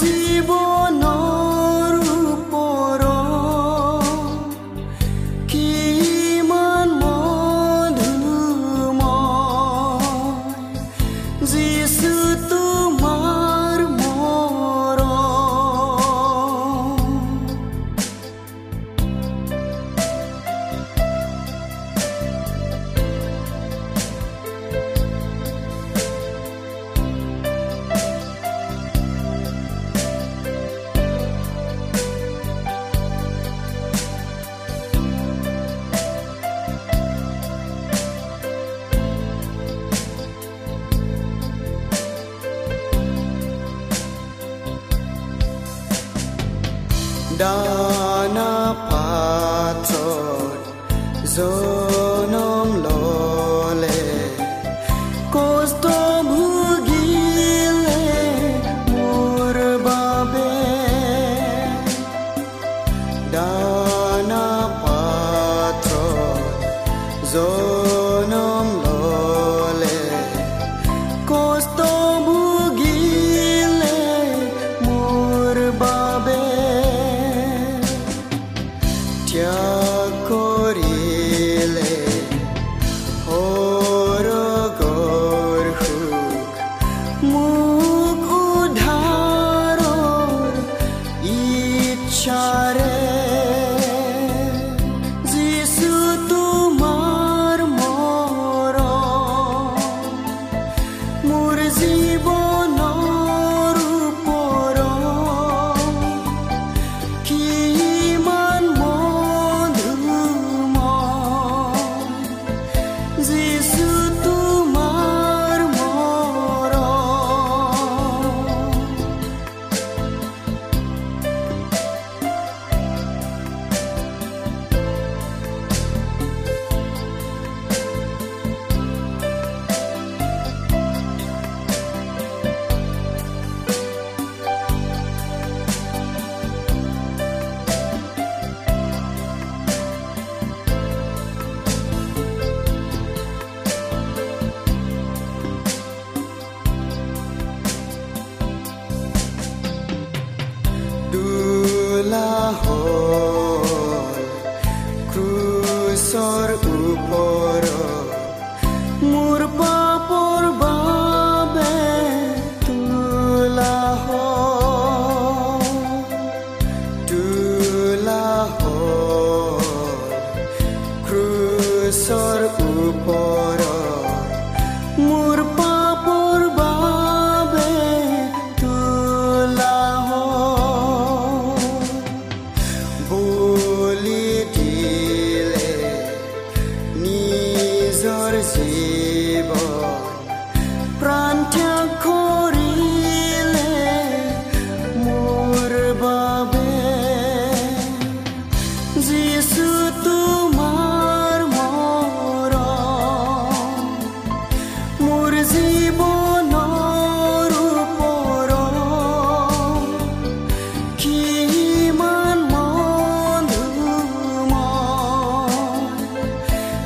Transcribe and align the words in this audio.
মোৰ 0.00 0.08
জীৱনৰ 0.08 0.79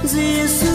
Jesus. 0.07 0.74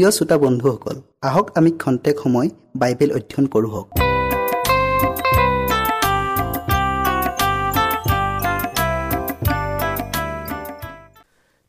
প্ৰিয় 0.00 0.12
শ্ৰোতা 0.18 0.36
বন্ধুসকল 0.38 0.96
আহক 1.22 1.46
আমি 1.58 1.70
খন্তেক 1.70 2.16
সময় 2.22 2.48
বাইবেল 2.76 3.10
অধ্যয়ন 3.12 3.46
কৰোঁ 3.46 3.70
হওক। 3.70 3.88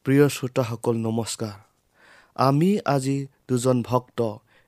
প্ৰিয় 0.05 0.25
শ্ৰোতাসকল 0.29 0.95
নমস্কাৰ। 1.07 1.55
আমি 2.35 2.69
আজি 2.85 3.17
দুজন 3.47 3.77
ভক্ত 3.81 4.19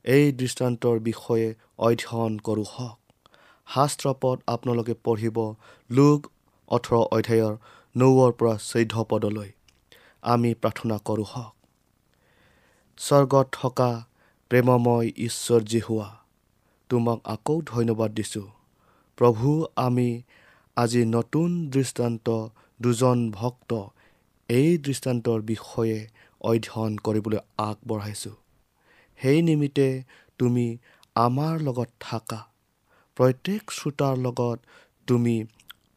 এই 0.06 0.26
দৃষ্টান্তৰ 0.32 1.00
বিষয়ে 1.00 1.48
অধ্যয়ন 1.78 2.34
কৰোঁ 2.48 2.68
হওক। 2.74 2.98
শাস্ত্ৰপদ 3.68 4.38
আপোনালোকে 4.48 4.94
পঢ়িব 5.06 5.38
লোক 5.90 6.20
ওঠৰ 6.68 6.94
অধ্যায়ৰ 7.18 7.54
নৌৰ 7.96 8.32
পৰা 8.40 8.54
চৈধ্য 8.70 8.96
পদলৈ। 9.10 9.50
আমি 10.34 10.50
প্ৰাৰ্থনা 10.62 10.98
কৰোঁ 11.06 11.28
হওক। 11.34 11.54
স্বৰ্গত 12.98 13.48
থকা 13.52 13.90
প্ৰেমময় 14.50 15.08
ঈশ্বৰ 15.18 15.62
যি 15.64 15.80
হোৱা 15.80 16.10
তোমাক 16.90 17.20
আকৌ 17.26 17.62
ধন্যবাদ 17.66 18.12
দিছোঁ। 18.12 18.48
প্ৰভু 19.18 19.66
আমি 19.76 20.10
আজি 20.78 21.02
নতুন 21.06 21.50
দৃষ্টান্ত 21.70 22.28
দুজন 22.82 23.32
ভক্ত 23.32 23.72
এই 24.50 24.78
দৃষ্টান্তৰ 24.78 25.42
বিষয়ে 25.42 25.98
অধ্যয়ন 26.42 26.94
কৰিবলৈ 26.98 27.40
আগবঢ়াইছোঁ। 27.58 28.36
সেই 29.20 29.42
নিমিত্তে 29.42 30.04
তুমি 30.40 30.78
আমাৰ 31.16 31.54
লগত 31.62 31.90
থাকা। 32.00 32.40
প্ৰত্যেক 33.18 33.62
শ্ৰোতাৰ 33.72 34.16
লগত 34.18 34.58
তুমি 35.08 35.36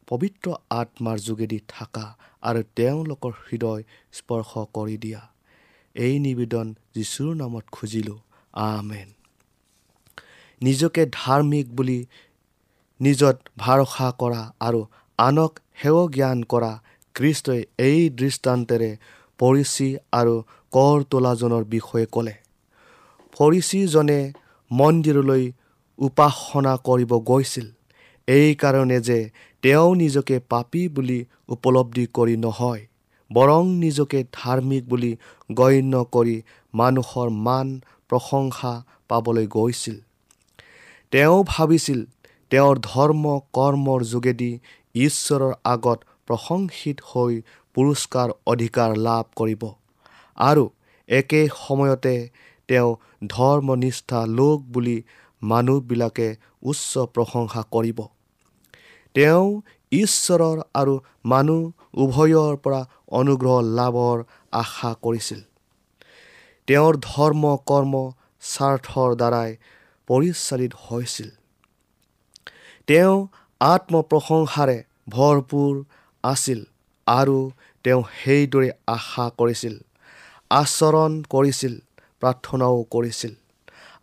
পবিত্ৰ 0.07 0.47
আত্মাৰ 0.69 1.17
যোগেদি 1.19 1.59
থাকা 1.67 2.05
আৰু 2.41 2.61
তেওঁলোকৰ 2.75 3.33
হৃদয় 3.47 3.83
স্পৰ্শ 4.11 4.51
কৰি 4.73 4.97
দিয়া। 4.97 5.21
এই 5.97 6.19
নিবেদন 6.19 6.73
যীশুৰ 6.95 7.35
নামত 7.35 7.65
খুজিলোঁ। 7.71 8.19
আমেন। 8.53 9.07
নিজকে 10.61 11.05
ধাৰ্মিক 11.11 11.67
বুলি 11.75 12.05
নিজত 12.99 13.37
ভৰসা 13.57 14.11
কৰা 14.19 14.51
আৰু 14.59 14.85
আনক 15.19 15.59
সেৱ 15.81 15.97
জ্ঞান 16.11 16.43
কৰা 16.43 16.71
খ্ৰীষ্টই 17.15 17.61
এই 17.77 18.09
দৃষ্টান্তেৰে 18.09 18.97
পৰিচি 19.39 19.89
আৰু 20.11 20.35
কৰ 20.71 21.03
তোলাজনৰ 21.03 21.63
বিষয়ে 21.63 22.05
ক'লে। 22.11 22.33
ফৰিচীজনে 23.33 24.19
মন্দিৰলৈ 24.71 25.51
উপাসনা 25.99 26.73
কৰিব 26.83 27.11
গৈছিল 27.19 27.67
এইকাৰণে 28.27 28.99
যে 29.01 29.19
তেওঁ 29.61 29.95
নিজকে 29.95 30.39
পাপী 30.49 30.87
বুলি 30.87 31.19
উপলব্ধি 31.47 32.05
কৰি 32.13 32.35
নহয়। 32.37 32.86
বৰং 33.31 33.63
নিজকে 33.83 34.19
ধাৰ্মিক 34.33 34.83
বুলি 34.89 35.11
গণ্য 35.49 35.93
কৰি 36.15 36.37
মানুহৰ 36.73 37.27
মান 37.45 37.67
প্ৰশংসা 38.09 38.73
পাবলৈ 39.09 39.45
গৈছিল। 39.47 39.97
তেওঁ 41.13 41.37
ভাবিছিল 41.47 41.99
তেওঁৰ 42.51 42.75
ধৰ্ম 42.83 43.23
কৰ্মৰ 43.57 43.99
যোগেদি 44.03 44.51
ঈশ্বৰৰ 44.95 45.53
আগত 45.73 45.99
প্ৰশংসিত 46.27 46.97
হৈ 47.09 47.33
পুৰস্কাৰ 47.75 48.29
অধিকাৰ 48.51 48.89
লাভ 48.97 49.25
কৰিব। 49.35 49.63
আৰু 50.37 50.65
একে 51.09 51.41
সময়তে 51.57 52.15
তেওঁ 52.69 52.89
ধৰ্মনিষ্ঠা 53.27 54.19
লোক 54.37 54.57
বুলি 54.73 54.97
মানুহবিলাকে 55.41 56.27
উচ্চ 56.63 56.91
প্ৰশংসা 57.15 57.61
কৰিব। 57.71 57.99
তেওঁ 59.15 59.45
ঈশ্বৰৰ 59.91 60.57
আৰু 60.73 60.93
মানুহ 61.25 61.61
উভয়ৰ 62.03 62.53
পৰা 62.63 62.81
অনুগ্ৰহ 63.11 63.55
লাভৰ 63.77 64.17
আশা 64.51 64.91
কৰিছিল। 65.01 65.41
তেওঁৰ 66.67 66.93
ধৰ্ম 67.01 67.43
কৰ্ম 67.65 67.93
স্বাৰ্থৰ 68.41 69.09
দ্বাৰাই 69.15 69.49
পৰিচালিত 70.07 70.73
হৈছিল। 70.85 71.29
তেওঁ 72.87 73.15
আত্মপ্ৰশংসাৰে 73.61 74.77
ভৰপূৰ 75.09 75.73
আছিল 76.23 76.59
আৰু 77.07 77.37
তেওঁ 77.85 78.01
সেইদৰে 78.19 78.69
আশা 78.87 79.25
কৰিছিল 79.39 79.75
আচৰণ 80.51 81.11
কৰিছিল 81.29 81.73
প্ৰাৰ্থনাও 82.21 82.77
কৰিছিল। 82.91 83.33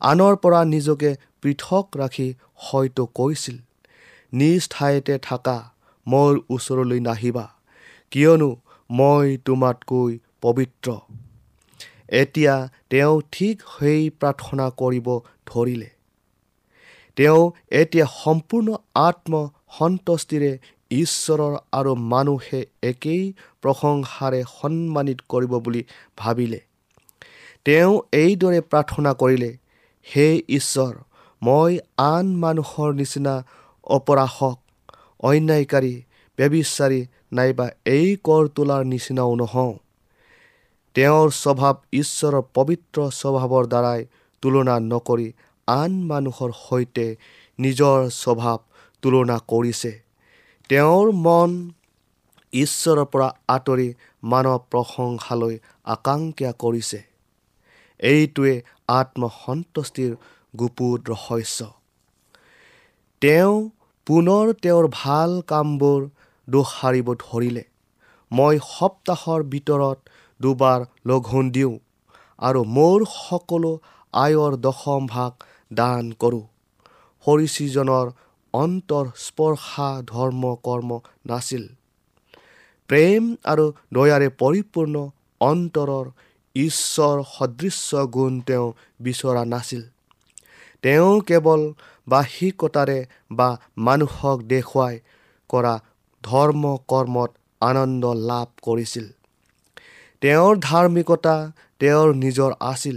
আনৰ 0.00 0.34
পৰা 0.36 0.60
নিজকে 0.64 1.10
পৃথক 1.42 1.86
ৰাখি 1.96 2.28
হয়তো 2.56 3.04
কৈছিল 3.06 3.56
নিজ 4.32 4.60
ঠাইতে 4.70 5.14
থাকা 5.18 5.56
মোৰ 6.06 6.32
ওচৰলৈ 6.50 7.00
নাহিবা 7.00 7.46
কিয়নো 8.12 8.50
মই 8.90 9.36
তোমাতকৈ 9.44 10.18
পবিত্ৰ। 10.40 10.90
এতিয়া 12.08 12.68
তেওঁ 12.90 13.20
ঠিক 13.32 13.62
সেই 13.78 14.10
প্ৰাৰ্থনা 14.10 14.70
কৰিব 14.70 15.06
ধৰিলে। 15.46 15.90
তেওঁ 17.16 17.52
এতিয়া 17.70 18.06
সম্পূৰ্ণ 18.24 18.76
আত্মসন্তুষ্টিৰে 18.94 20.58
ঈশ্বৰৰ 20.90 21.54
আৰু 21.72 21.94
মানুহে 21.94 22.60
একেই 22.82 23.32
প্ৰশংসাৰে 23.62 24.44
সন্মানিত 24.60 25.18
কৰিব 25.28 25.52
বুলি 25.58 25.82
ভাবিলে। 26.16 26.60
তেওঁ 27.64 27.92
এইদৰে 28.12 28.60
প্ৰাৰ্থনা 28.60 29.12
কৰিলে 29.14 29.50
হে 30.06 30.42
ঈশ্বৰ 30.48 30.94
মই 31.42 31.78
আন 31.98 32.26
মানুহৰ 32.36 32.94
নিচিনা 32.94 33.34
অপৰাশক 33.84 34.56
অন্যায়কাৰী 35.20 36.02
ব্যবিচাৰী 36.38 37.06
নাইবা 37.34 37.66
এই 37.86 38.08
কৰ 38.24 38.42
তোলাৰ 38.48 38.82
নিচিনাও 38.84 39.32
নহওঁ। 39.34 39.72
তেওঁৰ 40.96 41.28
স্বভাৱ 41.34 41.74
ঈশ্বৰৰ 41.92 42.42
পবিত্ৰ 42.54 42.98
স্বভাৱৰ 43.12 43.64
দ্বাৰাই 43.66 44.00
তুলনা 44.42 44.76
নকৰি 44.90 45.28
আন 45.68 45.92
মানুহৰ 46.02 46.50
সৈতে 46.58 47.06
নিজৰ 47.58 47.98
স্বভাৱ 48.22 48.58
তুলনা 49.02 49.36
কৰিছে। 49.48 49.92
তেওঁৰ 50.70 51.06
মন 51.24 51.50
ঈশ্বৰৰ 52.52 53.04
পৰা 53.04 53.28
আঁতৰি 53.48 53.88
মানৱ 54.22 54.58
প্ৰশংসালৈ 54.70 55.54
আকাংক্ষা 55.84 56.52
কৰিছে। 56.62 57.00
এইটোৱে 58.00 58.54
আত্মসন্তুষ্টিৰ 58.88 60.12
গুপুত 60.58 61.00
ৰহস্য। 61.10 61.60
তেওঁ 63.22 63.54
পুনৰ 64.06 64.46
তেওঁৰ 64.62 64.86
ভাল 64.92 65.30
কামবোৰ 65.46 66.00
দোষাৰিব 66.48 67.08
ধৰিলে। 67.14 67.64
মই 68.30 68.58
সপ্তাহৰ 68.68 69.40
ভিতৰত 69.42 69.98
দুবাৰ 70.40 70.80
লঘোণ 71.06 71.50
দিওঁ 71.50 71.74
আৰু 72.38 72.60
মোৰ 72.76 72.98
সকলো 73.04 73.72
আয়ৰ 74.14 74.52
দশম 74.56 75.06
ভাগ 75.06 75.32
দান 75.72 76.12
কৰোঁ। 76.12 76.44
সৰিচিজনৰ 77.24 78.06
অন্তৰ 78.54 79.06
স্পৰ্শা 79.16 79.88
ধৰ্ম 80.06 80.42
কৰ্ম 80.62 80.90
নাছিল। 81.26 81.64
প্ৰেম 82.90 83.22
আৰু 83.44 83.64
দয়াৰে 83.94 84.28
পৰিপূৰ্ণ 84.40 84.94
অন্তৰৰ 85.40 86.06
ঈশ্বৰ 86.56 87.16
সদৃশ্য 87.24 88.06
গুণ 88.06 88.40
তেওঁ 88.40 88.68
বিচৰা 89.00 89.44
নাছিল। 89.44 89.82
তেওঁ 90.82 91.20
কেৱল 91.20 91.62
বাহিকতাৰে 92.08 92.98
বা 93.30 93.48
মানুহক 93.78 94.38
দেখুৱাই 94.42 94.94
কৰা 95.48 95.74
ধৰ্ম 96.24 96.62
কৰ্মত 96.88 97.30
আনন্দ 97.60 98.04
লাভ 98.28 98.48
কৰিছিল। 98.62 99.06
তেওঁৰ 100.22 100.54
ধাৰ্মিকতা 100.62 101.36
তেওঁৰ 101.80 102.08
নিজৰ 102.14 102.52
আছিল। 102.60 102.96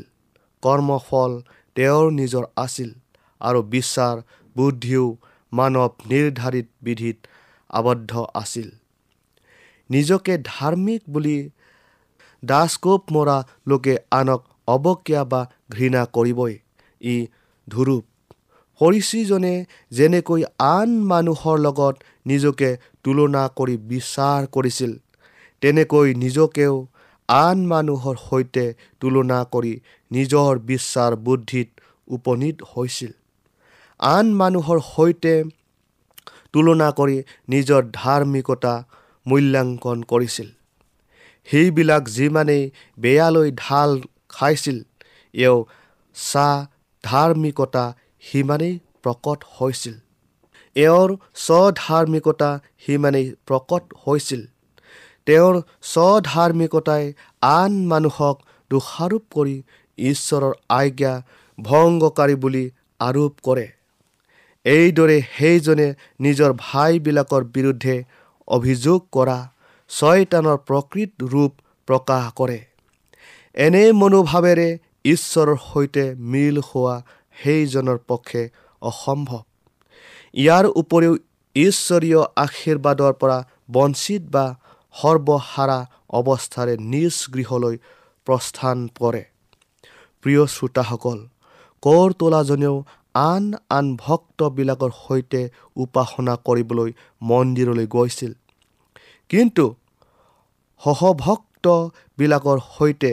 কৰ্মফল 0.64 1.32
তেওঁৰ 1.76 2.06
নিজৰ 2.12 2.46
আছিল 2.58 2.90
আৰু 3.42 3.60
বিশ্বাস 3.76 4.16
বুদ্ধিও 4.56 5.06
মানৱ 5.52 5.90
নিৰ্ধাৰিত 6.12 6.68
বিধিত 6.82 7.18
আবদ্ধ 7.70 8.12
আছিল। 8.34 8.68
নিজকে 9.90 10.34
ধাৰ্মিক 10.44 11.02
বুলি 11.10 11.38
দাসকোপ 12.44 13.02
মৰা 13.12 13.38
লোকে 13.68 13.96
আনক 14.12 14.42
অৱজ্ঞা 14.68 15.22
বা 15.24 15.42
ঘৃণা 15.72 16.02
কৰিবই। 16.14 16.54
ই 17.02 17.16
ধুৰূপ। 17.68 18.04
সৰিচিজনে 18.82 19.54
যেনেকৈ 19.92 20.42
আন 20.60 20.90
মানুহৰ 21.04 21.58
লগত 21.60 21.96
নিজকে 22.26 22.70
তুলনা 23.08 23.42
কৰি 23.58 23.76
বিচাৰ 23.90 24.48
কৰিছিল। 24.52 24.94
তেনেকৈ 25.62 26.14
নিজকেও 26.14 26.74
আন 27.30 27.62
মানুহৰ 27.68 28.18
সৈতে 28.24 28.66
তুলনা 29.02 29.38
কৰি 29.54 29.74
নিজৰ 30.12 30.60
বিশ্বাস 30.66 31.16
বুদ্ধিত 31.26 31.70
উপনীত 32.08 32.68
হৈছিল। 32.74 33.12
আন 34.00 34.34
মানুহৰ 34.34 34.80
সৈতে 34.88 35.34
তুলনা 36.54 36.90
কৰি 36.92 37.18
নিজৰ 37.50 37.82
ধাৰ্মিকতা 37.94 38.74
মূল্যাংকন 39.26 40.04
কৰিছিল। 40.04 40.50
সেইবিলাক 41.48 42.04
যিমানেই 42.10 42.64
বেয়ালৈ 43.00 43.52
ঢাল 43.52 43.92
খাইছিল 44.30 44.78
এওঁ 45.34 45.60
চাহ 46.16 46.56
ধাৰ্মিকতা 47.04 47.86
সিমানেই 48.22 48.74
প্ৰকট 49.04 49.40
হৈছিল। 49.56 49.96
এওঁৰ 50.78 51.10
স্বধাৰ্মিকতা 51.46 52.50
সিমানেই 52.86 53.28
প্ৰকট 53.48 53.84
হৈছিল। 54.04 54.42
তেওঁৰ 55.28 55.56
স্বধাৰ্মিকতাই 55.94 57.04
আন 57.52 57.74
মানুহক 57.86 58.38
দোষাৰোপ 58.72 59.24
কৰি 59.36 59.56
ঈশ্বৰৰ 59.98 60.54
আজ্ঞা 60.80 61.14
ভংগকাৰী 61.58 62.36
বুলি 62.44 62.66
আৰোপ 63.00 63.34
কৰে। 63.44 63.66
এইদৰে 64.66 65.18
সেইজনে 65.38 65.88
নিজৰ 66.20 66.52
ভাইবিলাকৰ 66.66 67.44
বিৰুদ্ধে 67.56 67.96
অভিযোগ 68.48 69.00
কৰা 69.12 69.38
ছয়তানৰ 69.90 70.58
প্ৰকৃত 70.68 71.12
ৰূপ 71.34 71.52
প্ৰকাশ 71.88 72.24
কৰে। 72.40 72.60
এনে 73.58 73.84
মনোভাৱেৰে 74.02 74.70
ঈশ্বৰৰ 75.06 75.58
সৈতে 75.68 76.06
মিল 76.32 76.56
হোৱা 76.70 76.96
সেইজনৰ 77.38 77.98
পক্ষে 78.08 78.42
অসম্ভৱ। 78.82 79.47
ইয়াৰ 80.34 80.66
উপৰিও 80.66 81.14
ঈশ্বৰীয় 81.56 82.22
আশীৰ্বাদৰ 82.36 83.14
পৰা 83.14 83.38
বঞ্চিত 83.72 84.24
বা 84.32 84.46
সৰ্বহাৰা 84.96 85.80
অৱস্থাৰে 86.10 86.78
নিজ 86.78 87.16
গৃহলৈ 87.34 87.78
প্ৰস্থান 88.28 88.88
কৰে। 89.00 89.24
প্ৰিয় 90.22 90.46
শ্ৰোতাসকল 90.46 91.20
কৰ 91.84 92.14
তোলাজনেও 92.20 92.76
আন 93.16 93.54
আন 93.70 93.86
ভক্তবিলাকৰ 93.96 94.92
সৈতে 95.08 95.42
উপাসনা 95.76 96.36
কৰিবলৈ 96.36 96.92
মন্দিৰলৈ 97.22 97.88
গৈছিল। 97.88 98.34
কিন্তু 99.30 99.66
সহভক্তবিলাকৰ 100.82 102.60
সৈতে 102.78 103.12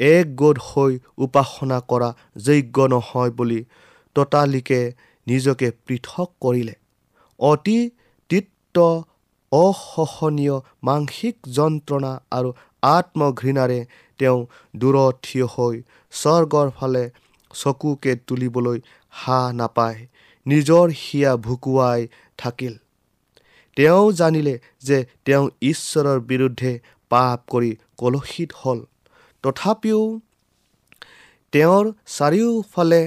একগোট 0.00 0.58
হৈ 0.58 0.98
উপাসনা 1.18 1.80
কৰা 1.80 2.08
যোগ্য 2.36 2.86
নহয় 2.86 3.30
বুলি 3.30 3.64
ততালিকে 4.14 4.80
নিজকে 5.30 5.68
পৃথক 5.86 6.28
কৰিলে। 6.40 6.74
অতি 7.40 7.78
তিক্ত 8.30 8.76
অসহনীয় 9.52 10.56
মানসিক 10.82 11.36
যন্ত্ৰণা 11.56 12.12
আৰু 12.30 12.50
আত্মঘৃণাৰে 12.82 13.80
তেওঁ 14.20 14.38
দূৰত 14.76 15.14
থিয় 15.22 15.46
হৈ 15.54 15.74
স্বৰ্গৰ 16.12 16.68
ফালে 16.70 17.04
চকুকে 17.50 18.12
তুলিবলৈ 18.26 18.78
হা 19.20 19.40
নাপায় 19.52 19.98
নিজৰ 20.46 20.86
হিয়া 21.02 21.32
ভুকুৱাই 21.46 22.00
থাকিল। 22.38 22.74
তেওঁ 23.76 24.04
জানিলে 24.12 24.54
যে 24.82 24.98
তেওঁ 25.24 25.44
ঈশ্বৰৰ 25.62 26.18
বিৰুদ্ধে 26.30 26.72
পাপ 27.10 27.38
কৰি 27.52 27.70
কলসিত 27.98 28.50
হ'ল। 28.60 28.78
তথাপিও 29.44 30.02
তেওঁৰ 31.52 31.84
চাৰিওফালে 32.16 33.02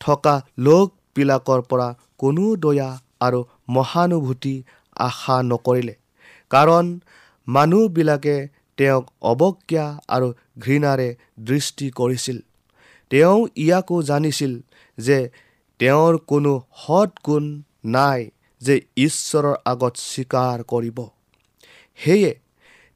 থকা 0.00 0.34
লোকবিলাকৰ 0.58 1.60
পৰা 1.62 1.88
কোনো 2.18 2.56
দয়া 2.56 2.90
আৰু 3.20 3.40
মহানুভূতি 3.68 4.54
আশা 4.96 5.36
নকৰিলে। 5.42 5.94
কাৰণ 6.50 7.00
মানুহবিলাকে 7.48 8.36
তেওঁক 8.78 9.04
অৱজ্ঞা 9.22 9.86
আৰু 10.08 10.28
ঘৃণাৰে 10.58 11.08
দৃষ্টি 11.40 11.90
কৰিছিল। 11.90 12.38
তেওঁ 13.10 13.38
ইয়াকো 13.56 14.02
জানিছিল 14.02 14.52
যে 14.98 15.18
তেওঁৰ 15.80 16.18
কোনো 16.18 16.52
সৎগুণ 16.76 17.44
নাই 17.84 18.30
যে 18.60 18.74
ঈশ্বৰৰ 18.96 19.54
আগত 19.64 19.94
স্বীকাৰ 19.96 20.62
কৰিব। 20.62 20.98
সেয়ে 21.98 22.32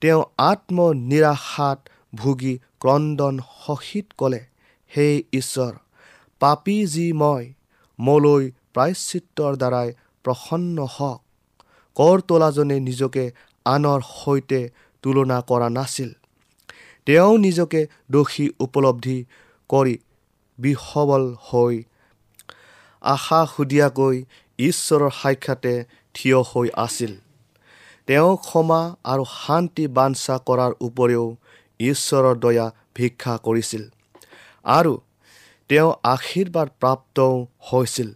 তেওঁ 0.00 0.22
আত্মনিৰাশাত 0.38 1.78
ভুগি 2.14 2.54
ক্ৰদন 2.80 3.34
সহিত 3.66 4.06
ক'লে 4.18 4.40
হে 4.96 5.22
ঈশ্বৰ 5.32 5.72
পাপী 6.40 6.76
যি 6.86 7.06
মই 7.12 7.44
মোলৈ 7.98 8.44
প্ৰায়চিত্ৰৰ 8.74 9.54
দ্বাৰাই 9.56 9.88
প্ৰসন্ন 10.24 10.76
হওক। 10.96 11.20
কৰ 11.96 12.16
তোলাজনে 12.28 12.76
নিজকে 12.80 13.24
আনৰ 13.66 14.00
সৈতে 14.14 14.60
তুলনা 15.04 15.38
কৰা 15.40 15.68
নাছিল। 15.68 16.10
তেওঁ 17.06 17.32
নিজকে 17.38 17.80
দোষী 18.10 18.46
উপলব্ধি 18.60 19.18
কৰি 19.70 19.96
বিসবল 20.58 21.24
হৈ 21.48 21.74
আশা 23.02 23.40
সুধীয়াকৈ 23.46 24.16
ঈশ্বৰৰ 24.58 25.10
সাক্ষাতে 25.20 25.74
থিয় 26.14 26.38
হৈ 26.50 26.68
আছিল। 26.84 27.12
তেওঁ 28.08 28.32
ক্ষমা 28.36 28.80
আৰু 29.04 29.24
শান্তি 29.34 29.84
বাঞ্ছা 29.88 30.34
কৰাৰ 30.48 30.72
উপৰিও 30.80 31.24
ঈশ্বৰৰ 31.80 32.36
দয়া 32.44 32.66
ভিক্ষা 32.94 33.34
কৰিছিল। 33.46 33.82
আৰু 34.64 34.92
তেওঁ 35.70 35.90
আশীৰ্বাদ 36.14 36.68
প্ৰাপ্তও 36.80 37.32
হৈছিল। 37.68 38.08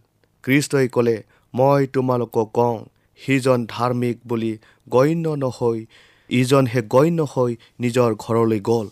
কৃষ্টই 0.45 0.87
ক'লে 0.89 1.17
মই 1.55 1.81
তোমালোকক 1.95 2.49
কওঁ 2.55 2.77
সিজন 3.21 3.61
ধাৰ্মিক 3.69 4.17
বুলি 4.29 4.53
গণ্য 4.89 5.27
নহৈ 5.43 5.79
ইজনহে 6.31 6.81
গণ্য 6.95 7.21
হৈ 7.33 7.53
নিজৰ 7.81 8.11
ঘৰলৈ 8.25 8.61
গ'ল। 8.69 8.89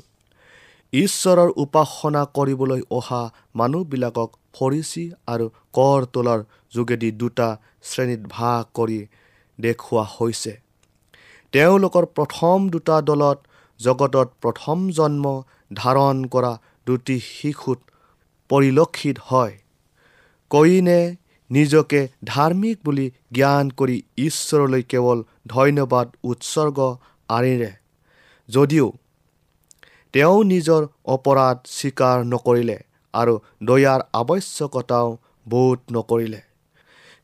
ঈশ্বৰৰ 0.93 1.50
উপাসনা 1.57 2.23
কৰিবলৈ 2.37 2.81
অহা 2.99 3.23
মানুহবিলাকক 3.55 4.31
ফৰিচি 4.55 5.05
আৰু 5.33 5.47
কৰ 5.73 6.00
তোলাৰ 6.14 6.40
যোগেদি 6.75 7.11
দুটা 7.21 7.49
শ্ৰেণীত 7.83 8.23
ভাগ 8.31 8.62
কৰি 8.75 8.99
দেখুওৱা 9.59 10.05
হৈছে। 10.17 10.52
তেওঁলোকৰ 11.52 12.05
প্ৰথম 12.17 12.59
দুটা 12.75 12.97
দলত 13.09 13.38
জগতত 13.81 14.29
প্ৰথম 14.43 14.79
জন্ম 14.99 15.25
ধাৰণ 15.75 16.17
কৰা 16.35 16.52
দুটি 16.87 17.17
শিশুত 17.26 17.81
পৰিলক্ষিত 18.50 19.16
হয়। 19.25 19.54
কইনে 20.50 21.00
নিজকে 21.50 22.00
ধাৰ্মিক 22.25 22.78
বুলি 22.85 23.07
জ্ঞান 23.33 23.71
কৰি 23.71 23.97
ঈশ্বৰলৈ 24.19 24.83
কেৱল 24.83 25.19
ধন্যবাদ 25.47 26.07
উৎসৰ্গ 26.25 26.78
আনিলে। 27.28 27.71
যদিও 28.49 28.87
তেওঁ 30.14 30.38
নিজৰ 30.45 30.87
অপৰাধ 31.04 31.57
স্বীকাৰ 31.66 32.16
নকৰিলে 32.25 32.78
আৰু 33.14 33.35
দয়াৰ 33.62 34.00
আৱশ্যকতাও 34.12 35.09
বোধ 35.49 35.78
নকৰিলে। 35.92 36.40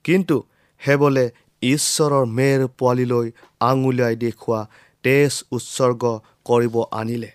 কিন্তু 0.04 0.37
সেবলে 0.80 1.25
ঈশ্বৰৰ 1.62 2.25
মেৰ 2.38 2.66
পোৱালিলৈ 2.78 3.30
আঙুলিয়াই 3.61 4.16
দেখুওৱা 4.16 4.61
তেজ 5.02 5.33
উৎসৰ্গ 5.52 6.02
কৰিব 6.45 6.75
আনিলে। 6.90 7.30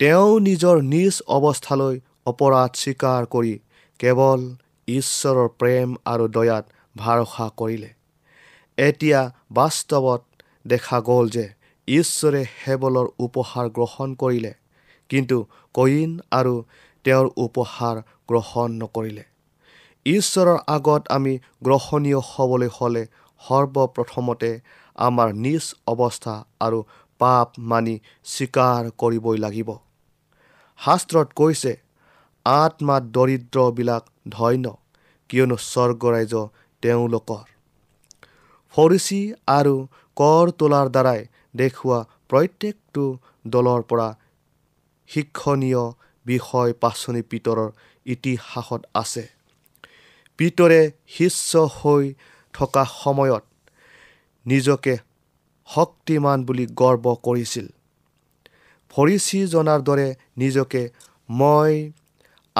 তেওঁ 0.00 0.40
নিজৰ 0.40 0.76
নিজ 0.82 1.14
অৱস্থালৈ 1.26 1.96
অপৰাধ 2.28 2.70
স্বীকাৰ 2.82 3.22
কৰি 3.34 3.54
কেৱল 4.00 4.40
ঈশ্বৰৰ 4.88 5.48
প্ৰেম 5.60 5.88
আৰু 6.12 6.24
দয়াত 6.36 6.64
ভৰসা 6.96 7.46
কৰিলে। 7.60 7.90
এতিয়া 8.78 9.20
বাস্তৱত 9.52 10.22
দেখা 10.66 10.98
গ'ল 11.08 11.26
যে 11.36 11.46
ঈশ্বৰে 11.88 12.42
হেবলৰ 12.60 13.06
উপহাৰ 13.26 13.66
গ্ৰহণ 13.76 14.08
কৰিলে 14.22 14.52
কিন্তু 15.10 15.36
কইন 15.74 16.10
আৰু 16.32 16.54
তেওঁৰ 17.04 17.26
উপহাৰ 17.44 17.96
গ্ৰহণ 18.28 18.68
নকৰিলে। 18.82 19.24
ঈশ্বৰৰ 20.06 20.58
আগত 20.76 21.02
আমি 21.16 21.34
গ্ৰহণীয় 21.62 22.20
হ'বলৈ 22.30 22.70
হ'লে 22.76 23.04
সৰ্বপ্ৰথমতে 23.40 24.50
আমাৰ 24.98 25.28
নিজ 25.44 25.64
অৱস্থা 25.92 26.34
আৰু 26.60 26.78
পাপ 27.20 27.48
মানি 27.70 27.96
স্বীকাৰ 28.32 28.82
কৰিবই 29.00 29.38
লাগিব। 29.44 29.68
শাস্ত্ৰত 30.78 31.28
কৈছে 31.40 31.72
আত্মাত 32.50 33.02
দৰিদ্ৰবিলাক 33.14 34.04
ধন্য 34.28 34.66
কিয়নো 35.30 35.56
স্বৰ্গ 35.64 36.02
ৰাজ্য 36.14 36.42
তেওঁলোকৰ। 36.82 37.44
ফৰিচি 38.74 39.20
আৰু 39.48 39.74
কৰ 40.16 40.46
তোলাৰ 40.58 40.86
দ্বাৰাই 40.88 41.20
দেখুওৱা 41.54 41.98
প্ৰত্যেকটো 42.28 43.04
দলৰ 43.46 43.82
পৰা 43.90 44.08
শিক্ষণীয় 45.10 45.84
বিষয় 46.26 46.72
পাচনি 46.82 47.22
পিতৰৰ 47.30 47.68
ইতিহাসত 48.06 48.82
আছে। 48.94 49.24
পিতৰে 50.38 50.80
শিষ্য 51.08 51.52
হৈ 51.76 52.04
থকা 52.54 52.84
সময়ত 52.94 53.44
নিজকে 54.46 54.94
শক্তিমান 55.68 56.38
বুলি 56.44 56.64
গৰ্ব 56.80 57.06
কৰিছিল। 57.22 57.66
ফৰিচি 58.94 59.40
জনাৰ 59.46 59.80
দৰে 59.82 60.08
নিজকে 60.36 60.82
মই 61.28 61.72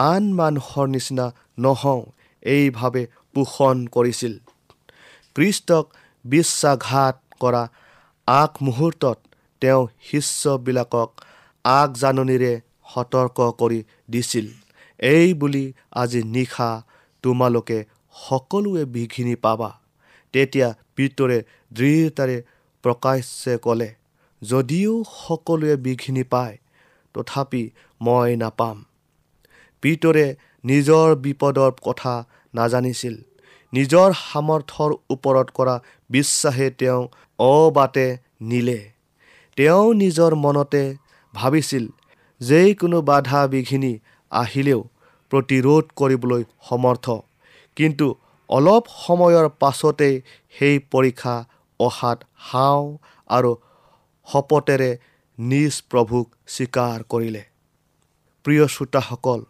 আন 0.02 0.24
মানুহৰ 0.32 0.86
নিচিনা 0.88 1.26
নহওঁ 1.58 2.02
এইভাৱে 2.42 3.02
পোষণ 3.34 3.76
কৰিছিল। 3.92 4.34
কৃষ্টক 5.36 5.84
বিশ্বাসঘাত 6.24 7.16
কৰা 7.40 7.62
আগমুহূৰ্তত 8.28 9.18
তেওঁ 9.62 9.82
শিষ্যবিলাকক 10.02 11.10
আগজাননীৰে 11.64 12.52
সতৰ্ক 12.92 13.38
কৰি 13.60 13.80
দিছিল। 14.10 14.46
এই 15.00 15.28
বুলি 15.34 15.64
আজি 16.02 16.20
নিশা 16.34 16.70
তোমালোকে 17.24 17.78
সকলোৱে 18.16 18.84
বিঘিনি 18.94 19.34
পাবা। 19.44 19.70
তেতিয়া 20.34 20.68
পিতৰে 20.96 21.38
দৃঢ়তাৰে 21.72 22.36
প্ৰকাশ্যে 22.84 23.54
ক'লে 23.58 23.88
যদিও 24.42 24.92
সকলোৱে 25.14 25.74
বিঘিনি 25.84 26.24
পায় 26.32 26.56
তথাপি 27.14 27.62
মই 28.00 28.36
নাপাম। 28.36 28.76
পিতৰে 29.82 30.26
নিজৰ 30.64 31.14
বিপদৰ 31.14 31.73
কথা 31.85 32.14
নাজানিছিল। 32.54 33.14
নিজৰ 33.73 34.08
সামৰ্থৰ 34.12 34.90
ওপৰত 35.11 35.49
কৰা 35.50 35.75
বিশ্বাসে 36.11 36.70
তেওঁ 36.70 37.02
অবাটে 37.38 38.08
নিলে। 38.40 38.80
তেওঁ 39.56 39.94
নিজৰ 39.94 40.35
মনতে 40.35 40.82
ভাবিছিল 41.35 41.85
যিকোনো 42.40 42.99
বাধা 43.02 43.40
বিঘিনি 43.47 43.92
আহিলেও 44.32 44.80
প্ৰতিৰোধ 45.30 45.85
কৰিবলৈ 45.97 46.42
সমৰ্থ। 46.68 47.06
কিন্তু 47.76 48.06
অলপ 48.50 48.85
সময়ৰ 49.06 49.47
পাছতেই 49.61 50.14
সেই 50.58 50.76
পৰীক্ষা 50.92 51.35
অহাত 51.80 52.18
হাও 52.49 52.99
আৰু 53.30 53.52
শপতেৰে 54.28 54.90
নিজ 55.38 55.75
প্ৰভুক 55.90 56.26
স্বীকাৰ 56.47 56.99
কৰিলে। 57.08 57.42
প্ৰিয় 58.44 58.66
শ্ৰোতাসকল 58.66 59.40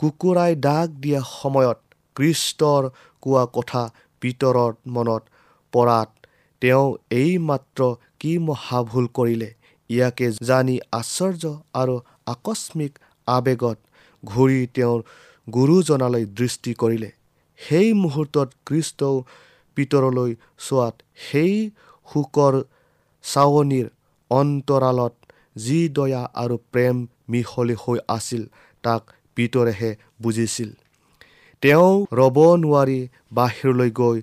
কুকুৰাই 0.00 0.52
দাগ 0.66 0.88
দিয়া 1.02 1.20
সময়ত 1.30 1.78
কৃষ্টৰ 2.16 2.82
কোৱা 3.22 3.44
কথা 3.56 3.82
ভিতৰৰ 4.22 4.72
মনত 4.94 5.22
পৰাত 5.72 6.08
তেওঁ 6.62 6.86
এইমাত্ৰ 7.20 7.80
কি 8.20 8.32
মহাভুল 8.48 9.06
কৰিলে 9.18 9.50
ইয়াকে 9.90 10.26
জানি 10.50 10.76
আশ্চৰ্য 11.00 11.44
আৰু 11.80 11.96
আকস্মিক 12.34 12.92
আৱেগত 13.28 13.78
ঘূৰি 14.22 14.60
তেওঁৰ 14.76 15.00
গুৰুজনালৈ 15.48 16.24
দৃষ্টি 16.38 16.72
কৰিলে। 16.82 17.10
সেই 17.60 17.88
মুহূৰ্তত 17.94 18.48
কৃষ্টও 18.68 19.16
পিতৰলৈ 19.76 20.30
চোৱাত 20.66 20.94
সেই 21.26 21.54
শোকৰ 22.08 22.54
চাৱনিৰ 23.24 23.86
অন্তৰালত 24.30 25.14
যি 25.56 25.80
দয়া 25.98 26.22
আৰু 26.42 26.56
প্ৰেম 26.72 26.96
মিহলি 27.32 27.76
হৈ 27.82 27.98
আছিল 28.08 28.42
তাক 28.84 29.02
পিতৰেহে 29.36 29.90
বুজিছিল। 30.22 30.70
তেওঁ 31.62 31.92
ৰ'ব 32.12 32.38
নোৱাৰি 32.62 33.00
বাহিৰলৈ 33.32 33.90
গৈ 34.00 34.18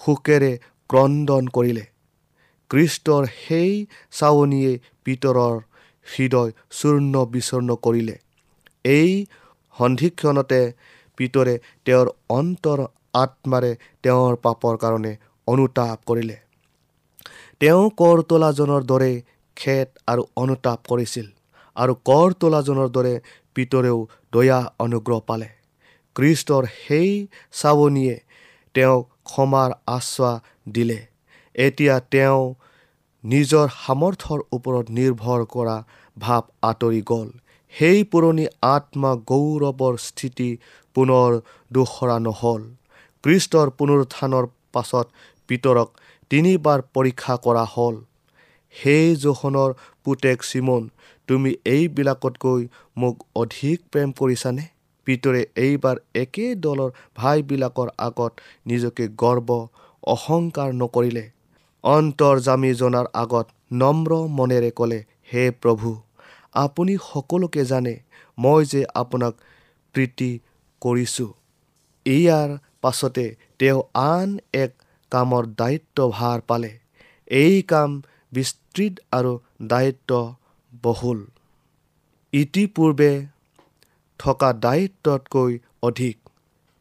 শোকেৰে 0.00 0.52
ক্ৰদন 0.90 1.44
কৰিলে। 1.56 1.84
কৃষ্টৰ 2.70 3.22
সেই 3.38 3.72
চাৱনিয়ে 4.12 4.72
পিতৰৰ 5.04 5.56
হৃদয় 6.06 6.50
চূৰ্ণ 6.78 7.24
বিচূৰ্ণ 7.34 7.76
কৰিলে। 7.84 8.16
এই 8.84 9.10
সন্ধিক্ষণতে 9.76 10.60
পিতৰে 11.18 11.54
তেওঁৰ 11.86 12.08
অন্তৰ 12.30 12.78
আত্মাৰে 13.14 13.72
তেওঁৰ 14.02 14.36
পাপৰ 14.42 14.74
কাৰণে 14.76 15.12
অনুতাপ 15.46 15.98
কৰিলে। 16.06 16.36
তেওঁ 17.60 17.84
কৰ 18.00 18.18
তোলাজনৰ 18.30 18.82
দৰে 18.84 19.12
খেদ 19.56 19.88
আৰু 20.06 20.22
অনুতাপ 20.36 20.78
কৰিছিল 20.88 21.26
আৰু 21.76 21.92
কৰ 22.04 22.28
তোলাজনৰ 22.40 22.88
দৰে 22.96 23.14
পিতৰেও 23.58 23.98
দয়া 24.32 24.58
অনুগ্ৰহ 24.78 25.20
পালে। 25.26 25.48
কৃষ্টৰ 26.16 26.66
সেই 26.78 27.10
চাৱনীয়ে 27.52 28.16
তেওঁক 28.74 29.04
ক্ষমাৰ 29.24 29.70
আশ্বাস 29.86 30.40
দিলে। 30.72 30.98
এতিয়া 31.54 31.94
তেওঁ 32.12 32.42
নিজৰ 33.24 33.66
সামৰ্থ্যৰ 33.76 34.40
ওপৰত 34.52 34.86
নিৰ্ভৰ 34.90 35.40
কৰা 35.54 35.76
ভাৱ 36.16 36.42
আঁতৰি 36.62 37.00
গ'ল। 37.02 37.28
সেই 37.74 38.04
পুৰণি 38.04 38.44
আত্মা 38.66 39.10
গৌৰৱৰ 39.30 39.94
স্থিতি 39.98 40.50
পুনৰ 40.96 41.40
দোহৰা 41.72 42.16
নহ'ল। 42.18 42.62
কৃষ্টৰ 43.24 43.66
পুনৰুত্থানৰ 43.78 44.44
পাছত 44.72 45.06
পিতৰক 45.48 45.88
তিনিবাৰ 46.30 46.80
পৰীক্ষা 46.94 47.34
কৰা 47.46 47.64
হ'ল। 47.74 47.96
সেই 48.74 49.16
জোখনৰ 49.16 49.70
পুতেক 50.04 50.38
চিমন 50.42 50.82
তুমি 51.28 51.50
এইবিলাকতকৈ 51.66 52.62
মোক 52.96 53.16
অধিক 53.34 53.78
প্ৰেম 53.92 54.08
কৰিছানে? 54.20 54.64
পিতৰে 55.06 55.42
এইবাৰ 55.56 55.96
একে 56.14 56.46
দলৰ 56.64 56.90
ভাইবিলাকৰ 57.16 57.88
আগত 57.98 58.32
নিজকে 58.66 59.04
গৰ্ব 59.22 59.48
অহংকাৰ 60.06 60.74
নকৰিলে। 60.74 61.24
অন্তৰ্জামী 61.84 62.72
জনাৰ 62.74 63.06
আগত 63.14 63.46
নম্ৰ 63.82 64.10
মনেৰে 64.38 64.70
ক'লে 64.70 65.00
হে 65.32 65.44
প্ৰভু 65.62 65.90
আপুনি 66.54 66.94
সকলোকে 67.04 67.64
জানে 67.64 67.94
মই 68.38 68.64
যে 68.64 68.80
আপোনাক 68.94 69.34
প্ৰীতি 69.94 70.30
কৰিছোঁ। 70.82 71.30
ইয়াৰ 72.06 72.50
পাছতে 72.80 73.26
তেওঁ 73.58 73.80
আন 74.02 74.28
এক 74.54 74.72
কামৰ 75.12 75.44
দায়িত্বভাৰ 75.58 76.38
পালে। 76.46 76.72
এই 77.30 77.56
কাম 77.62 77.90
বিস্তৃত 78.32 78.94
আৰু 79.12 79.32
দায়িত্ব 79.66 80.10
বহুল। 80.72 81.20
ইতিপূৰ্বে 82.32 83.12
থকা 84.20 84.52
দায়িত্বতকৈ 84.52 85.52
অধিক 85.82 86.16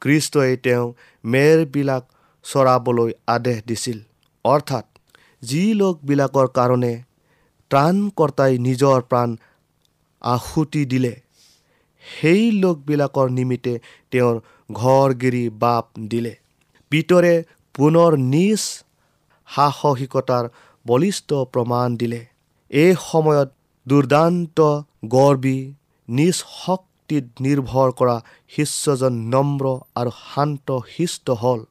কৃষ্টই 0.01 0.57
তেওঁ 0.57 0.85
মেৰবিলাক 1.23 2.03
চৰাবলৈ 2.45 3.11
আদেশ 3.27 3.57
দিছিল। 3.67 3.97
অৰ্থাৎ 4.45 4.85
যি 5.41 5.63
লোকবিলাকৰ 5.73 6.47
কাৰণে 6.47 6.93
ত্ৰাণকৰ্তাই 7.71 8.53
নিজৰ 8.57 9.01
প্ৰাণ 9.01 9.29
আহুতি 10.21 10.83
দিলে 10.85 11.13
সেই 12.03 12.43
লোকবিলাকৰ 12.51 13.27
নিমিত্তে 13.29 13.73
তেওঁৰ 14.11 14.35
ঘৰ 14.71 15.13
গিৰি 15.21 15.43
বাপ 15.49 15.85
দিলে। 16.07 16.33
পিতৰে 16.91 17.33
পুনৰ 17.75 18.11
নিজ 18.17 18.61
সাহসিকতাৰ 19.47 20.45
বলিষ্ঠ 20.85 21.29
প্ৰমাণ 21.53 21.97
দিলে। 21.97 22.21
এই 22.71 22.93
সময়ত 23.11 23.49
দুৰ্দান্ত 23.87 24.59
গৰ্বী 25.15 25.57
নিজ 26.07 26.37
শক্তিত 26.55 27.25
নিৰ্ভৰ 27.45 27.89
কৰা 27.99 28.15
শিষ্যজন 28.55 29.13
নম্ৰ 29.33 29.65
আৰু 29.99 30.11
শান্ত 30.23 30.67
শিষ্ট 30.93 31.27
হ'ল। 31.41 31.61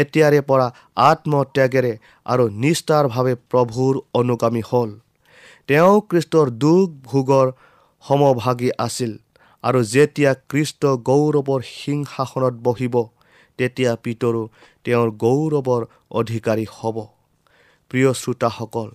এতিয়াৰে 0.00 0.40
পৰা 0.48 0.66
আত্মত্যাগেৰে 1.08 1.92
আৰু 2.26 2.44
নিষ্ঠাৰভাৱে 2.62 3.34
প্ৰভুৰ 3.50 3.94
অনুগামী 4.20 4.62
হ'ল। 4.70 4.90
তেওঁ 5.68 5.94
কৃষ্টৰ 6.10 6.46
দুখ 6.62 6.86
ভোগৰ 7.08 7.46
সমভাগী 8.04 8.70
আছিল 8.86 9.12
আৰু 9.64 9.80
যেতিয়া 9.94 10.32
কৃষ্ট 10.50 10.82
গৌৰৱৰ 11.08 11.60
সিংহাসনত 11.72 12.54
বহিব 12.66 12.94
তেতিয়া 13.58 13.92
পিতৰো 14.04 14.42
তেওঁৰ 14.84 15.08
গৌৰৱৰ 15.24 15.82
অধিকাৰী 16.20 16.66
হ'ব। 16.76 16.96
প্ৰিয় 17.90 18.10
শ্ৰোতাসকল 18.20 18.88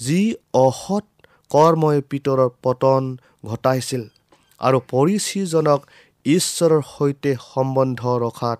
যি 0.00 0.20
অসৎ 0.58 1.04
কৰ্মই 1.52 1.98
পিতৰৰ 2.10 2.50
পতন 2.64 3.02
ঘটাইছিল 3.46 4.02
আৰু 4.60 4.78
পৰিচীজনক 4.92 5.80
ঈশ্বৰৰ 6.26 6.82
সৈতে 6.88 7.30
সম্বন্ধ 7.44 8.00
ৰখাত 8.24 8.58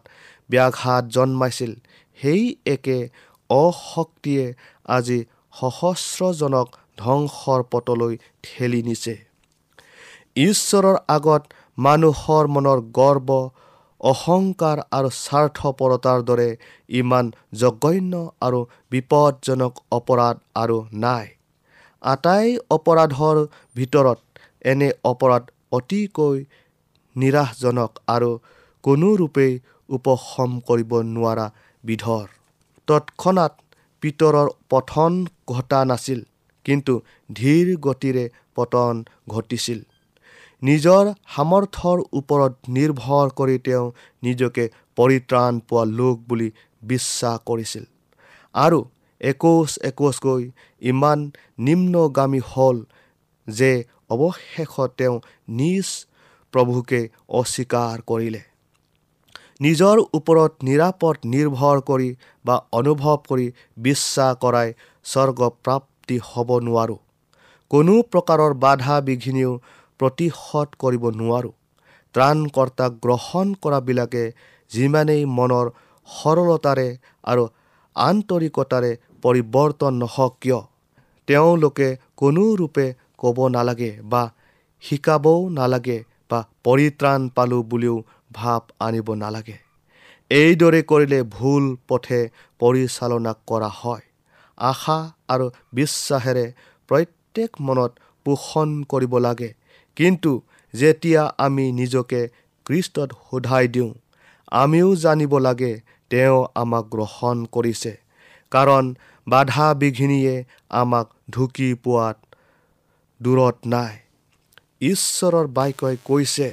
ব্যাঘাত 0.50 1.02
জন্মাইছিল। 1.16 1.72
সেই 2.18 2.42
একে 2.66 2.98
অশক্তিয়ে 3.50 4.46
আজি 4.96 5.18
সহস্ৰজনক 5.52 6.68
ধ্বংসৰ 6.98 7.60
পটলৈ 7.72 8.14
ঠেলি 8.44 8.80
নিছে। 8.82 9.14
ঈশ্বৰৰ 10.40 10.96
আগত 11.16 11.42
মানুহৰ 11.78 12.44
মনৰ 12.54 12.78
গৰ্ব 12.98 13.28
অহংকাৰ 14.00 14.78
আৰু 14.96 15.08
স্বাৰ্থপৰতাৰ 15.16 16.18
দৰে 16.28 16.48
ইমান 17.00 17.26
জঘন্য 17.60 18.12
আৰু 18.46 18.60
বিপদজনক 18.90 19.72
অপৰাধ 19.98 20.36
আৰু 20.62 20.78
নাই। 21.04 21.26
আটাই 22.02 22.46
অপৰাধৰ 22.70 23.36
ভিতৰত 23.76 24.18
এনে 24.64 24.88
অপৰাধ 25.04 25.44
অতিকৈ 25.72 26.38
নিৰাশজনক 27.16 27.90
আৰু 28.08 28.30
কোনোৰূপেই 28.84 29.52
উপশম 29.88 30.50
কৰিব 30.68 30.92
নোৱাৰা 31.08 31.46
বিধৰ। 31.84 32.26
তৎক্ষণাত 32.88 33.52
পিতৰৰ 34.02 34.48
পঠন 34.70 35.12
ঘটা 35.48 35.80
নাছিল 35.84 36.20
কিন্তু 36.66 36.94
ধীৰ 37.30 37.66
গতিৰে 37.86 38.24
পতন 38.54 38.94
ঘটিছিল। 39.28 39.80
নিজৰ 40.62 41.04
সামৰ্থ্যৰ 41.34 41.98
ওপৰত 42.18 42.52
নিৰ্ভৰ 42.76 43.26
কৰি 43.38 43.56
তেওঁ 43.66 43.86
নিজকে 44.22 44.64
পৰিত্ৰাণ 44.98 45.52
পোৱা 45.68 45.84
লোক 45.98 46.16
বুলি 46.28 46.48
বিশ্বাস 46.82 47.36
কৰিছিল। 47.46 47.84
আৰু 48.54 48.80
একোচ 49.22 49.70
একোচকৈ 49.82 50.42
ইমান 50.82 51.18
নিম্নগামী 51.58 52.40
হ'ল 52.50 52.78
যে 53.48 53.72
অৱশেষত 54.10 54.90
তেওঁ 54.98 55.16
নিজ 55.58 55.88
প্ৰভুকে 56.54 57.00
অস্বীকাৰ 57.40 57.96
কৰিলে। 58.06 58.42
নিজৰ 59.60 59.96
ওপৰত 60.18 60.52
নিৰাপদ 60.62 61.16
নিৰ্ভৰ 61.24 61.78
কৰি 61.80 62.10
বা 62.44 62.56
অনুভৱ 62.72 63.16
কৰি 63.28 63.46
বিশ্বাস 63.76 64.32
কৰাই 64.42 64.68
স্বৰ্গপ্ৰাপ্তি 65.06 66.16
হ'ব 66.28 66.48
নোৱাৰোঁ। 66.68 67.00
কোনো 67.70 67.94
প্ৰকাৰৰ 68.12 68.52
বাধা 68.64 68.96
বিঘিনিও 69.00 69.52
প্ৰতিহত 70.00 70.68
কৰিব 70.78 71.04
নোৱাৰোঁ। 71.20 71.54
ত্ৰাণকৰ্তাক 72.14 72.92
গ্ৰহণ 73.02 73.46
কৰাবিলাকে 73.62 74.24
যিমানেই 74.70 75.22
মনৰ 75.38 75.66
সৰলতাৰে 76.08 76.88
আৰু 77.24 77.44
আন্তৰিকতাৰে 77.96 78.92
পৰিৱৰ্তন 79.22 79.92
নহওক 79.94 80.32
কিয়? 80.40 80.60
তেওঁলোকে 81.28 81.88
কোনোৰূপে 82.16 82.86
ক'ব 83.18 83.38
নালাগে 83.48 83.92
বা 84.04 84.22
শিকাবও 84.82 85.48
নালাগে 85.48 85.98
বা 86.30 86.38
পৰিত্ৰাণ 86.64 87.28
পালোঁ 87.28 87.62
বুলিও 87.62 87.96
ভাৱ 88.32 88.62
আনিব 88.80 89.08
নালাগে। 89.14 89.56
এইদৰে 90.30 90.80
কৰিলে 90.82 91.22
ভুল 91.22 91.64
পথে 91.88 92.20
পৰিচালনা 92.60 93.32
কৰা 93.46 93.70
হয়। 93.80 94.04
আশা 94.58 94.98
আৰু 95.28 95.46
বিশ্বাসেৰে 95.72 96.46
প্ৰত্যেক 96.88 97.50
মনত 97.60 97.92
পোষণ 98.26 98.68
কৰিব 98.82 99.18
লাগে। 99.18 99.50
কিন্তু 99.96 100.32
যেতিয়া 100.74 101.22
আমি 101.38 101.72
নিজকে 101.72 102.20
খ্ৰীষ্টত 102.66 103.10
সোধাই 103.30 103.68
দিওঁ 103.68 103.90
আমিও 104.52 104.88
জানিব 104.96 105.32
লাগে 105.38 105.72
তেওঁ 106.10 106.38
আমাক 106.54 106.84
গ্ৰহণ 106.90 107.36
কৰিছে। 107.52 107.92
কাৰণ 108.52 108.84
বাধা 109.26 109.66
বিঘিনিয়ে 109.80 110.34
আমাক 110.80 111.06
ঢুকি 111.30 111.68
পোৱাত 111.84 112.16
দূৰত 113.20 113.56
নাই। 113.72 113.94
ঈশ্বৰৰ 114.90 115.46
বাক্যই 115.56 115.96
কৈছে 116.08 116.48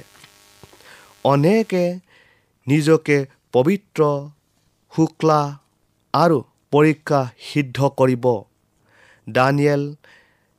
অনেকে 1.24 1.84
নিজকে 2.66 3.16
পবিত্ৰ 3.52 4.00
শুক্লা 4.92 5.40
আৰু 6.14 6.38
পৰীক্ষা 6.72 7.20
সিদ্ধ 7.48 7.78
কৰিব। 7.98 8.24
দানিয়েল 9.26 9.84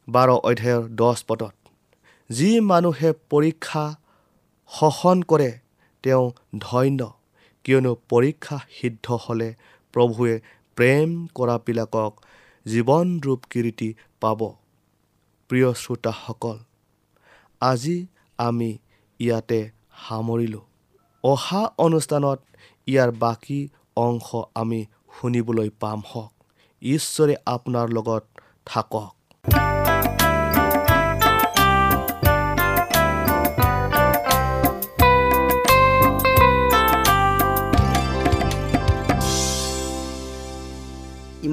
বাৰ 0.08 0.30
অধ্যায়ৰ 0.40 0.84
দহ 1.00 1.18
পদত 1.28 1.56
যি 2.30 2.50
মানুহে 2.70 3.10
পৰীক্ষা 3.30 3.84
সহন 4.72 5.18
কৰে 5.30 5.52
তেওঁ 6.04 6.26
ধন্য 6.66 7.02
কিয়নো 7.66 7.92
পৰীক্ষা 8.12 8.58
সিদ্ধ 8.78 9.06
হ'লে 9.24 9.50
প্ৰভুৱে 9.94 10.36
প্ৰেম 10.82 11.28
কৰাবিলাকক 11.36 12.12
জীৱন 12.68 13.20
ৰূপ 13.20 13.42
কীৰ্তি 13.50 13.94
পাব। 14.22 14.40
প্ৰিয় 15.50 15.74
শ্ৰোতাসকল 15.74 16.58
আজি 17.62 18.08
আমি 18.38 18.78
ইয়াতে 19.20 19.70
সামৰিলোঁ। 20.08 20.62
অহা 21.24 21.62
অনুষ্ঠানত 21.78 22.40
ইয়াৰ 22.88 23.12
বাকী 23.12 23.68
অংশ 23.96 24.36
আমি 24.56 24.86
শুনিবলৈ 25.22 25.70
পাম 25.80 26.02
হওক। 26.10 26.34
ঈশ্বৰে 26.82 27.36
আপোনাৰ 27.46 27.90
লগত 27.90 28.24
থাকক। 28.66 29.21